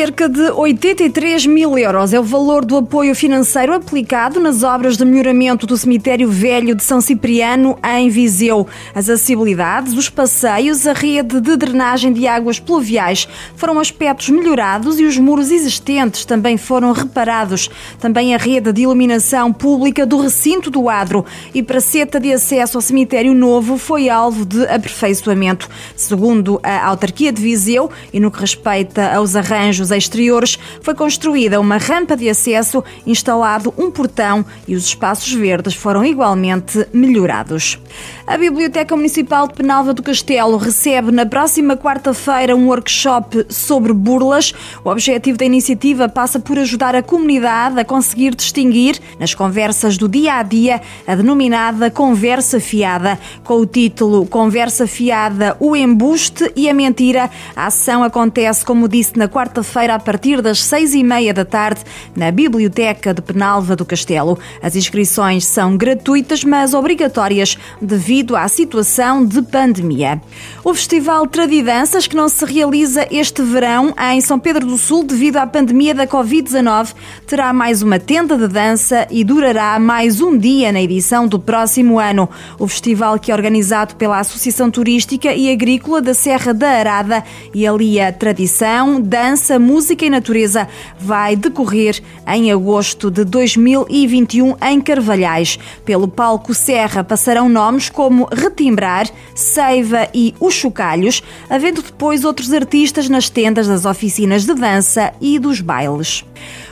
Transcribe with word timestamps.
Cerca 0.00 0.30
de 0.30 0.50
83 0.52 1.44
mil 1.44 1.76
euros 1.76 2.14
é 2.14 2.18
o 2.18 2.22
valor 2.22 2.64
do 2.64 2.74
apoio 2.78 3.14
financeiro 3.14 3.74
aplicado 3.74 4.40
nas 4.40 4.62
obras 4.62 4.96
de 4.96 5.04
melhoramento 5.04 5.66
do 5.66 5.76
cemitério 5.76 6.26
velho 6.26 6.74
de 6.74 6.82
São 6.82 7.02
Cipriano, 7.02 7.78
em 7.84 8.08
Viseu. 8.08 8.66
As 8.94 9.10
acessibilidades, 9.10 9.92
os 9.92 10.08
passeios, 10.08 10.86
a 10.86 10.94
rede 10.94 11.38
de 11.38 11.54
drenagem 11.54 12.14
de 12.14 12.26
águas 12.26 12.58
pluviais 12.58 13.28
foram 13.54 13.78
aspectos 13.78 14.30
melhorados 14.30 14.98
e 14.98 15.04
os 15.04 15.18
muros 15.18 15.50
existentes 15.50 16.24
também 16.24 16.56
foram 16.56 16.92
reparados. 16.92 17.68
Também 17.98 18.34
a 18.34 18.38
rede 18.38 18.72
de 18.72 18.80
iluminação 18.80 19.52
pública 19.52 20.06
do 20.06 20.18
recinto 20.18 20.70
do 20.70 20.88
Adro 20.88 21.26
e 21.52 21.62
praceta 21.62 22.18
de 22.18 22.32
acesso 22.32 22.78
ao 22.78 22.80
cemitério 22.80 23.34
novo 23.34 23.76
foi 23.76 24.08
alvo 24.08 24.46
de 24.46 24.64
aperfeiçoamento. 24.64 25.68
Segundo 25.94 26.58
a 26.62 26.86
autarquia 26.86 27.30
de 27.30 27.42
Viseu 27.42 27.90
e 28.14 28.18
no 28.18 28.30
que 28.30 28.40
respeita 28.40 29.12
aos 29.12 29.36
arranjos 29.36 29.89
exteriores, 29.90 30.58
foi 30.82 30.94
construída 30.94 31.60
uma 31.60 31.76
rampa 31.76 32.16
de 32.16 32.28
acesso, 32.28 32.82
instalado 33.06 33.72
um 33.76 33.90
portão 33.90 34.44
e 34.66 34.74
os 34.74 34.84
espaços 34.84 35.32
verdes 35.32 35.74
foram 35.74 36.04
igualmente 36.04 36.86
melhorados. 36.92 37.78
A 38.26 38.36
Biblioteca 38.36 38.94
Municipal 38.94 39.48
de 39.48 39.54
Penalva 39.54 39.92
do 39.92 40.02
Castelo 40.02 40.56
recebe 40.56 41.10
na 41.10 41.26
próxima 41.26 41.76
quarta-feira 41.76 42.54
um 42.54 42.68
workshop 42.68 43.46
sobre 43.48 43.92
burlas. 43.92 44.52
O 44.84 44.90
objetivo 44.90 45.36
da 45.36 45.44
iniciativa 45.44 46.08
passa 46.08 46.38
por 46.38 46.58
ajudar 46.58 46.94
a 46.94 47.02
comunidade 47.02 47.80
a 47.80 47.84
conseguir 47.84 48.34
distinguir, 48.34 49.00
nas 49.18 49.34
conversas 49.34 49.96
do 49.96 50.08
dia 50.08 50.34
a 50.34 50.42
dia, 50.42 50.80
a 51.06 51.14
denominada 51.14 51.90
conversa 51.90 52.60
fiada. 52.60 53.18
Com 53.42 53.54
o 53.54 53.66
título 53.66 54.26
Conversa 54.26 54.86
Fiada, 54.86 55.56
o 55.58 55.74
embuste 55.74 56.52
e 56.54 56.68
a 56.68 56.74
mentira, 56.74 57.30
a 57.56 57.66
ação 57.66 58.04
acontece, 58.04 58.64
como 58.64 58.88
disse, 58.88 59.18
na 59.18 59.28
quarta-feira 59.28 59.79
feira 59.80 59.94
a 59.94 59.98
partir 59.98 60.42
das 60.42 60.62
seis 60.62 60.92
e 60.92 61.02
meia 61.02 61.32
da 61.32 61.42
tarde 61.42 61.80
na 62.14 62.30
Biblioteca 62.30 63.14
de 63.14 63.22
Penalva 63.22 63.74
do 63.74 63.86
Castelo. 63.86 64.38
As 64.62 64.76
inscrições 64.76 65.46
são 65.46 65.74
gratuitas, 65.74 66.44
mas 66.44 66.74
obrigatórias 66.74 67.56
devido 67.80 68.36
à 68.36 68.46
situação 68.46 69.24
de 69.24 69.40
pandemia. 69.40 70.20
O 70.62 70.74
Festival 70.74 71.26
Tradidanças, 71.26 72.06
que 72.06 72.14
não 72.14 72.28
se 72.28 72.44
realiza 72.44 73.08
este 73.10 73.40
verão 73.40 73.94
em 74.12 74.20
São 74.20 74.38
Pedro 74.38 74.66
do 74.66 74.76
Sul 74.76 75.02
devido 75.02 75.38
à 75.38 75.46
pandemia 75.46 75.94
da 75.94 76.06
Covid-19, 76.06 76.88
terá 77.26 77.50
mais 77.50 77.80
uma 77.80 77.98
tenda 77.98 78.36
de 78.36 78.48
dança 78.48 79.06
e 79.10 79.24
durará 79.24 79.78
mais 79.78 80.20
um 80.20 80.36
dia 80.36 80.72
na 80.72 80.82
edição 80.82 81.26
do 81.26 81.40
próximo 81.40 81.98
ano. 81.98 82.28
O 82.58 82.68
festival, 82.68 83.18
que 83.18 83.32
é 83.32 83.34
organizado 83.34 83.96
pela 83.96 84.18
Associação 84.18 84.70
Turística 84.70 85.32
e 85.32 85.50
Agrícola 85.50 86.02
da 86.02 86.12
Serra 86.12 86.52
da 86.52 86.68
Arada 86.68 87.24
e 87.54 87.66
alia 87.66 88.12
tradição, 88.12 89.00
dança, 89.00 89.58
Música 89.58 89.69
e 90.00 90.10
Natureza 90.10 90.68
vai 90.98 91.36
decorrer 91.36 92.02
em 92.26 92.50
agosto 92.50 93.10
de 93.10 93.24
2021 93.24 94.56
em 94.62 94.80
Carvalhais. 94.80 95.58
Pelo 95.84 96.08
palco 96.08 96.52
Serra 96.52 97.04
passarão 97.04 97.48
nomes 97.48 97.88
como 97.88 98.28
Retimbrar, 98.32 99.08
Seiva 99.34 100.08
e 100.12 100.34
Os 100.40 100.54
Chocalhos, 100.54 101.22
havendo 101.48 101.82
depois 101.82 102.24
outros 102.24 102.52
artistas 102.52 103.08
nas 103.08 103.28
tendas 103.28 103.68
das 103.68 103.84
oficinas 103.84 104.44
de 104.44 104.54
dança 104.54 105.12
e 105.20 105.38
dos 105.38 105.60
bailes. 105.60 106.24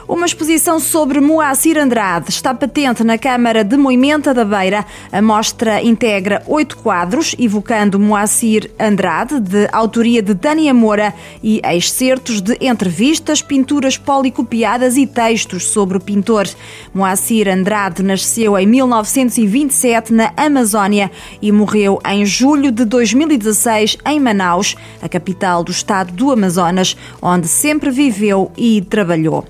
Uma 0.09 0.25
exposição 0.25 0.81
sobre 0.81 1.21
Moacir 1.21 1.77
Andrade 1.77 2.31
está 2.31 2.55
patente 2.55 3.05
na 3.05 3.19
Câmara 3.19 3.63
de 3.63 3.77
Moimenta 3.77 4.33
da 4.33 4.43
Beira. 4.43 4.87
A 5.13 5.21
mostra 5.21 5.83
integra 5.83 6.43
oito 6.47 6.79
quadros, 6.79 7.37
evocando 7.39 8.01
Moacir 8.01 8.71
Andrade, 8.81 9.39
de 9.39 9.69
autoria 9.71 10.23
de 10.23 10.35
Tânia 10.35 10.73
Moura, 10.73 11.13
e 11.43 11.61
excertos 11.63 12.41
de 12.41 12.57
entrevistas, 12.59 13.43
pinturas 13.43 13.99
policopiadas 13.99 14.97
e 14.97 15.07
textos 15.07 15.67
sobre 15.67 15.99
o 15.99 16.01
pintor. 16.01 16.49
Moacir 16.95 17.47
Andrade 17.47 18.03
nasceu 18.03 18.59
em 18.59 18.67
1927 18.67 20.11
na 20.15 20.33
Amazónia 20.39 21.11
e 21.43 21.53
morreu 21.53 22.01
em 22.07 22.25
julho 22.25 22.73
de 22.73 22.87
2016 22.87 23.99
em 24.07 24.19
Manaus, 24.19 24.75
a 25.03 25.09
capital 25.09 25.63
do 25.63 25.71
estado 25.71 26.15
do 26.15 26.33
Amazonas, 26.33 26.97
onde 27.21 27.47
sempre 27.47 27.91
viveu 27.91 28.51
e 28.57 28.81
trabalhou. 28.81 29.45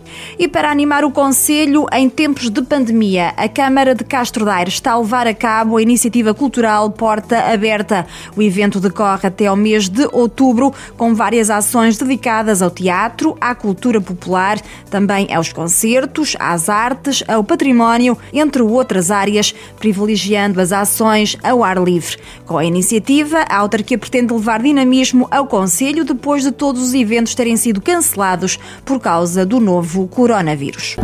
E 0.49 0.51
para 0.51 0.71
animar 0.71 1.05
o 1.05 1.11
Conselho 1.11 1.85
em 1.93 2.09
tempos 2.09 2.49
de 2.49 2.63
pandemia, 2.63 3.35
a 3.37 3.47
Câmara 3.51 3.95
de 3.95 4.03
Castro 4.03 4.47
Daire 4.47 4.71
está 4.71 4.93
a 4.93 4.99
levar 4.99 5.27
a 5.27 5.35
cabo 5.35 5.77
a 5.77 5.83
iniciativa 5.83 6.33
cultural 6.33 6.91
Porta 6.91 7.53
Aberta. 7.53 8.07
O 8.35 8.41
evento 8.41 8.81
decorre 8.81 9.29
até 9.29 9.45
ao 9.45 9.55
mês 9.55 9.91
de 9.91 10.09
outubro, 10.11 10.73
com 10.97 11.15
várias 11.15 11.51
ações 11.51 11.99
dedicadas 11.99 12.63
ao 12.63 12.71
teatro, 12.71 13.37
à 13.39 13.55
cultura 13.55 14.01
popular, 14.01 14.59
também 14.91 15.29
aos 15.35 15.53
concertos, 15.53 16.35
às 16.41 16.71
artes, 16.71 17.23
ao 17.29 17.45
património, 17.45 18.17
entre 18.33 18.63
outras 18.63 19.11
áreas, 19.11 19.55
privilegiando 19.79 20.63
as 20.63 20.73
ações 20.73 21.37
ao 21.43 21.63
ar 21.63 21.77
livre. 21.77 22.17
Com 22.47 22.57
a 22.57 22.65
iniciativa, 22.65 23.45
a 23.51 23.57
autarquia 23.59 23.99
pretende 23.99 24.33
levar 24.33 24.63
dinamismo 24.63 25.29
ao 25.31 25.47
Conselho 25.47 26.07
depois 26.07 26.43
de 26.43 26.53
todos 26.53 26.81
os 26.81 26.95
eventos 26.95 27.35
terem 27.35 27.59
sido 27.59 27.83
cancelados 27.83 28.59
por 28.83 28.99
causa 28.99 29.45
do 29.45 29.61
novo 29.61 30.09
coronavírus 30.09 30.38
coronavírus. 30.39 30.97